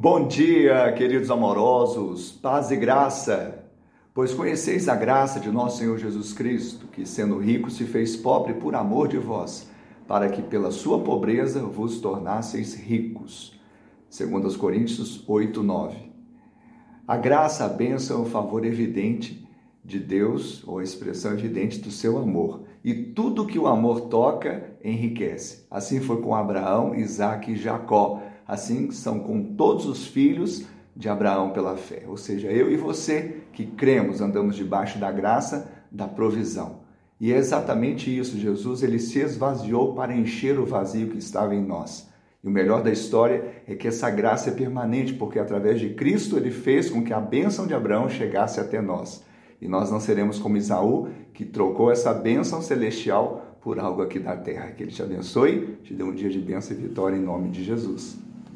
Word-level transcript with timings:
Bom 0.00 0.28
dia, 0.28 0.92
queridos 0.92 1.28
amorosos, 1.28 2.30
paz 2.30 2.70
e 2.70 2.76
graça. 2.76 3.64
Pois 4.14 4.32
conheceis 4.32 4.88
a 4.88 4.94
graça 4.94 5.40
de 5.40 5.50
nosso 5.50 5.78
Senhor 5.78 5.98
Jesus 5.98 6.32
Cristo, 6.32 6.86
que 6.86 7.04
sendo 7.04 7.36
rico 7.36 7.68
se 7.68 7.84
fez 7.84 8.14
pobre 8.14 8.54
por 8.54 8.76
amor 8.76 9.08
de 9.08 9.18
vós, 9.18 9.68
para 10.06 10.28
que 10.28 10.40
pela 10.40 10.70
sua 10.70 11.00
pobreza 11.00 11.64
vos 11.64 12.00
tornasseis 12.00 12.76
ricos. 12.76 13.58
Segundo 14.08 14.56
Coríntios 14.56 15.24
8, 15.28 15.64
9. 15.64 16.12
A 17.04 17.16
graça, 17.16 17.64
a 17.64 17.68
bênção, 17.68 18.22
o 18.22 18.26
favor 18.26 18.64
evidente 18.64 19.44
de 19.84 19.98
Deus, 19.98 20.62
ou 20.64 20.78
a 20.78 20.84
expressão 20.84 21.32
evidente 21.32 21.80
do 21.80 21.90
seu 21.90 22.18
amor. 22.18 22.62
E 22.84 22.94
tudo 22.94 23.46
que 23.46 23.58
o 23.58 23.66
amor 23.66 24.02
toca 24.02 24.76
enriquece. 24.84 25.66
Assim 25.68 25.98
foi 25.98 26.22
com 26.22 26.36
Abraão, 26.36 26.94
Isaac 26.94 27.50
e 27.50 27.56
Jacó 27.56 28.22
assim 28.48 28.90
são 28.90 29.20
com 29.20 29.54
todos 29.54 29.84
os 29.84 30.06
filhos 30.06 30.64
de 30.96 31.08
Abraão 31.08 31.50
pela 31.50 31.76
fé. 31.76 32.04
Ou 32.08 32.16
seja, 32.16 32.48
eu 32.48 32.72
e 32.72 32.76
você 32.76 33.42
que 33.52 33.66
cremos, 33.66 34.22
andamos 34.22 34.56
debaixo 34.56 34.98
da 34.98 35.12
graça 35.12 35.70
da 35.92 36.08
provisão. 36.08 36.80
E 37.20 37.32
é 37.32 37.36
exatamente 37.36 38.16
isso, 38.16 38.38
Jesus, 38.38 38.82
ele 38.82 38.98
se 38.98 39.18
esvaziou 39.18 39.94
para 39.94 40.16
encher 40.16 40.58
o 40.58 40.64
vazio 40.64 41.08
que 41.08 41.18
estava 41.18 41.54
em 41.54 41.64
nós. 41.64 42.08
E 42.42 42.46
o 42.46 42.50
melhor 42.50 42.82
da 42.82 42.90
história 42.90 43.62
é 43.66 43.74
que 43.74 43.88
essa 43.88 44.08
graça 44.08 44.50
é 44.50 44.52
permanente, 44.52 45.12
porque 45.12 45.38
através 45.38 45.80
de 45.80 45.90
Cristo 45.90 46.36
ele 46.36 46.50
fez 46.50 46.88
com 46.88 47.02
que 47.02 47.12
a 47.12 47.20
bênção 47.20 47.66
de 47.66 47.74
Abraão 47.74 48.08
chegasse 48.08 48.60
até 48.60 48.80
nós. 48.80 49.24
E 49.60 49.66
nós 49.66 49.90
não 49.90 49.98
seremos 49.98 50.38
como 50.38 50.56
Isaú, 50.56 51.08
que 51.34 51.44
trocou 51.44 51.90
essa 51.90 52.14
bênção 52.14 52.62
celestial 52.62 53.58
por 53.60 53.80
algo 53.80 54.02
aqui 54.02 54.20
da 54.20 54.36
terra. 54.36 54.70
Que 54.70 54.84
ele 54.84 54.92
te 54.92 55.02
abençoe, 55.02 55.78
te 55.82 55.92
dê 55.92 56.04
um 56.04 56.14
dia 56.14 56.30
de 56.30 56.38
bênção 56.38 56.76
e 56.76 56.80
vitória 56.80 57.16
em 57.16 57.22
nome 57.22 57.50
de 57.50 57.64
Jesus. 57.64 58.27